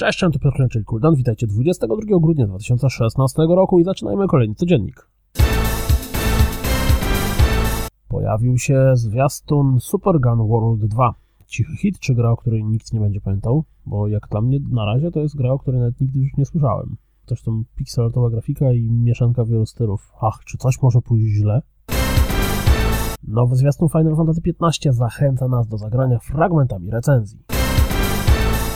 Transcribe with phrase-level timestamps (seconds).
[0.00, 1.14] Cześć, to Piotr czyli Kuldan.
[1.14, 5.08] Witajcie 22 grudnia 2016 roku i zaczynajmy kolejny codziennik.
[8.08, 11.14] Pojawił się zwiastun Super Gun World 2.
[11.46, 13.64] Cichy hit, czy gra, o której nikt nie będzie pamiętał?
[13.86, 16.44] Bo jak dla mnie na razie to jest gra, o której nawet nigdy już nie
[16.44, 16.96] słyszałem.
[17.26, 20.12] Zresztą pikselatowa grafika i mieszanka wielu stylów.
[20.20, 21.62] Ach, czy coś może pójść źle?
[23.28, 27.59] Nowy zwiastun Final Fantasy XV zachęca nas do zagrania fragmentami recenzji.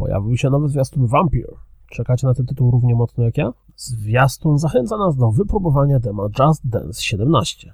[0.00, 1.54] Pojawił się nowy zwiastun Vampire.
[1.90, 3.52] Czekacie na ten tytuł równie mocno jak ja?
[3.76, 7.72] Zwiastun zachęca nas do wypróbowania dema Just Dance 17.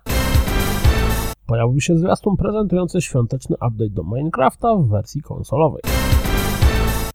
[1.47, 5.83] Pojawił się zwiastun prezentujący świąteczny update do Minecrafta w wersji konsolowej.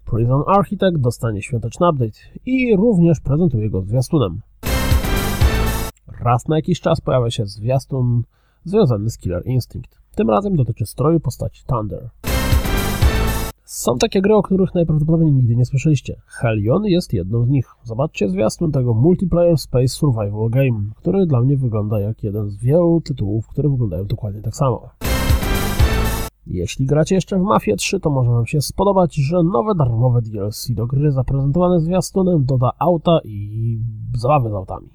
[0.06, 4.42] Prison Architect dostanie świąteczny update i również prezentuje go zwiastunem.
[6.22, 8.24] Raz na jakiś czas pojawia się zwiastun
[8.64, 10.02] związany z Killer Instinct.
[10.16, 12.10] Tym razem dotyczy stroju postaci Thunder.
[13.74, 16.22] Są takie gry, o których najprawdopodobniej nigdy nie słyszeliście.
[16.26, 17.66] Hellion jest jedną z nich.
[17.84, 23.02] Zobaczcie zwiastun tego Multiplayer Space Survival Game, który dla mnie wygląda jak jeden z wielu
[23.02, 24.90] tytułów, które wyglądają dokładnie tak samo.
[26.48, 30.72] Jeśli gracie jeszcze w Mafia 3, to może Wam się spodobać, że nowe darmowe DLC
[30.72, 33.80] do gry zaprezentowane zwiastunem doda auta i
[34.18, 34.88] zabawy z autami.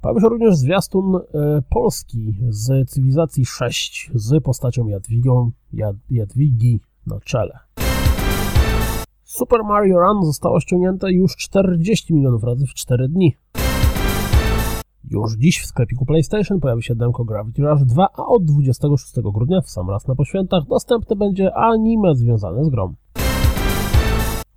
[0.00, 7.20] Pojawił się również zwiastun e, polski z Cywilizacji 6 z postacią Jadwigą, Jad, Jadwigi na
[7.20, 7.58] czele.
[9.24, 13.36] Super Mario Run zostało ściągnięte już 40 milionów razy w 4 dni.
[15.10, 19.60] Już dziś w sklepiku PlayStation pojawi się demko Gravity Rush 2, a od 26 grudnia
[19.60, 22.94] w sam raz na poświętach dostępne będzie anime związane z grą.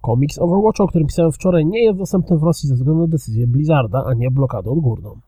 [0.02, 3.48] Komiks Overwatch, o którym pisałem wczoraj, nie jest dostępny w Rosji ze względu na decyzję
[3.48, 5.20] Blizzarda, a nie blokadę odgórną.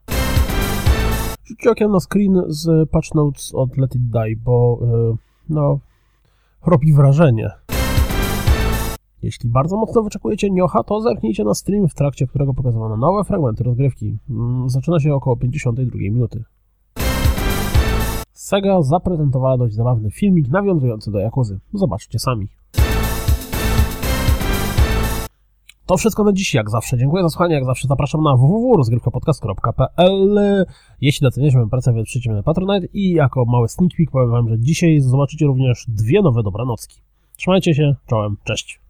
[1.46, 5.16] Rzućcie okiem na screen z patch notes od Let It Die, bo yy,
[5.50, 5.80] no,
[6.66, 7.50] robi wrażenie.
[9.22, 13.64] Jeśli bardzo mocno wyczekujecie Niocha, to zerknijcie na stream, w trakcie którego pokazywano nowe fragmenty
[13.64, 14.18] rozgrywki.
[14.30, 16.44] Mm, zaczyna się około 52 minuty.
[18.34, 21.60] Sega zaprezentowała dość zabawny filmik nawiązujący do Jakuzy.
[21.74, 22.48] Zobaczcie sami.
[25.88, 26.98] To wszystko na dziś, jak zawsze.
[26.98, 30.40] Dziękuję za słuchanie, jak zawsze zapraszam na www.rozgrywkapodcast.pl
[31.02, 34.50] Jeśli doceniacie moją pracę, wesprzyjcie mnie na Patronite i jako mały sneak peek powiem wam,
[34.50, 37.02] że dzisiaj zobaczycie również dwie nowe dobranocki.
[37.38, 38.87] Trzymajcie się, czołem, cześć.